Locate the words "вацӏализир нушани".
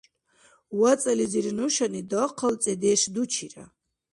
0.79-2.01